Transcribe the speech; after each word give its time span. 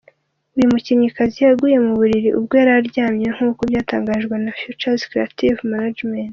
Uyu 0.55 0.71
mukinnyikazi 0.71 1.37
yaguye 1.47 1.77
mu 1.85 1.91
buriri 1.99 2.29
ubwo 2.37 2.53
yari 2.59 2.71
aryamye 2.79 3.27
nkuko 3.35 3.61
byatangajwe 3.69 4.33
na 4.43 4.51
Features 4.59 5.05
Creative 5.09 5.59
Management. 5.73 6.29